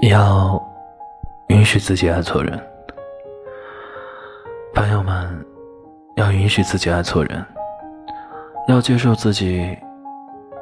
[0.00, 0.62] 要
[1.48, 2.58] 允许自己爱错人，
[4.72, 5.44] 朋友们，
[6.14, 7.44] 要允许自己爱错人，
[8.68, 9.76] 要接受自己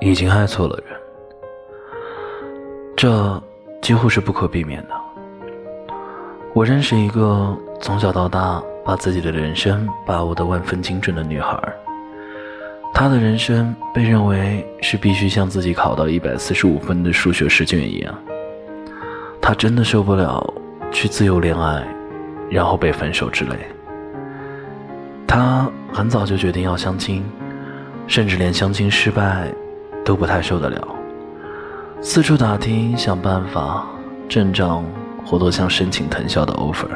[0.00, 0.98] 已经爱错了人，
[2.96, 3.42] 这
[3.82, 4.94] 几乎是不可避免的。
[6.54, 11.60] 我认识一个从小到大把自己的人生把握的万分精准的女孩，
[12.94, 18.18] 她的人生被认为是必须像自己考到一百四十五分的数学试卷一样。
[19.46, 20.44] 他真的受不了
[20.90, 21.86] 去自由恋爱，
[22.50, 23.54] 然后被分手之类。
[25.24, 27.24] 他很早就决定要相亲，
[28.08, 29.46] 甚至连相亲失败
[30.04, 30.88] 都不太受得了，
[32.00, 33.86] 四处打听想办法，
[34.28, 34.84] 阵仗
[35.24, 36.88] 活多像申请藤校的 offer。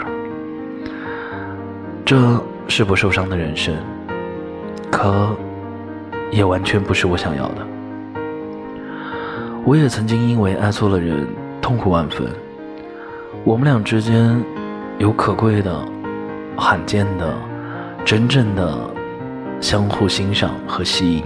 [2.05, 2.19] 这
[2.67, 3.77] 是不受伤的人生，
[4.91, 5.29] 可
[6.33, 7.65] 也完全不是我想要的。
[9.65, 11.25] 我也曾经因为爱错了人。
[11.71, 12.27] 痛苦万分。
[13.45, 14.43] 我们俩之间
[14.99, 15.73] 有可贵的、
[16.57, 17.33] 罕见的、
[18.05, 18.77] 真正的
[19.61, 21.23] 相互欣赏和吸引，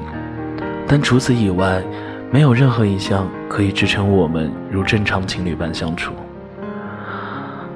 [0.87, 1.83] 但除此以外，
[2.31, 6.13] 没有任何一项可以支撑我们如正常情侣般相处。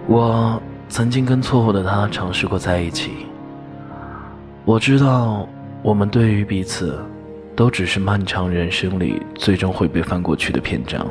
[0.06, 3.12] 我曾经跟错误的他尝试过在一起。
[4.66, 5.48] 我知道，
[5.80, 7.02] 我们对于彼此，
[7.56, 11.06] 都只是漫长人生里最终会被翻过去的篇章。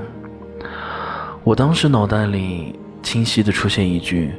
[1.47, 4.33] 我当时脑袋里清晰的出现一句：“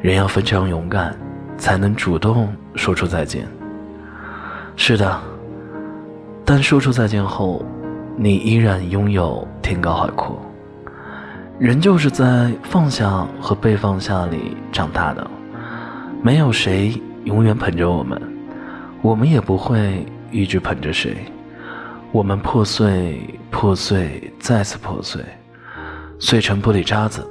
[0.00, 1.14] 人要非常勇敢，
[1.58, 3.46] 才能主动说出再见。”
[4.74, 5.20] 是的，
[6.46, 7.62] 但说出再见后，
[8.16, 10.40] 你依然拥有天高海阔。
[11.58, 15.30] 人就是在放下和被放下里长大的，
[16.22, 18.18] 没有谁永远捧着我们，
[19.02, 21.14] 我们也不会一直捧着谁。
[22.10, 25.22] 我们破碎，破碎，再次破碎。
[26.20, 27.24] 碎成玻璃渣子，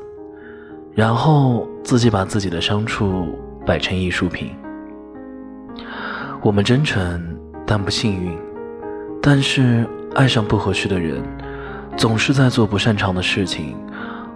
[0.93, 4.52] 然后自己把自己的伤处摆成艺术品。
[6.42, 7.21] 我们真诚，
[7.65, 8.37] 但不幸运。
[9.21, 11.21] 但是爱上不合适的人，
[11.98, 13.75] 总是在做不擅长的事情。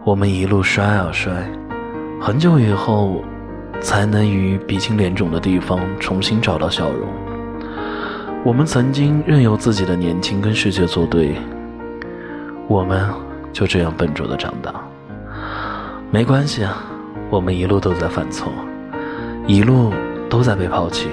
[0.03, 1.31] 我们一路摔啊摔，
[2.19, 3.23] 很久以后，
[3.79, 7.07] 才能于鼻青脸肿的地方重新找到笑容。
[8.43, 11.37] 我们曾经任由自己的年轻跟世界作对。
[12.67, 13.30] 我们。
[13.53, 14.73] 就这样笨拙的长大，
[16.09, 16.77] 没关系啊，
[17.29, 18.51] 我们一路都在犯错，
[19.45, 19.93] 一路
[20.29, 21.09] 都在被抛弃，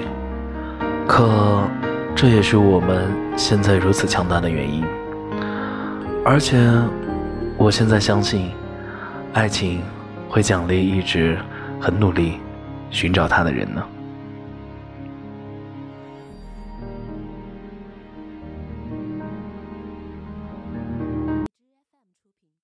[1.07, 1.63] 可
[2.15, 4.83] 这也是我们现在如此强大的原因。
[6.25, 6.57] 而且，
[7.57, 8.51] 我现在相信，
[9.33, 9.81] 爱情
[10.27, 11.37] 会奖励一直
[11.79, 12.39] 很努力
[12.89, 13.83] 寻找他的人呢。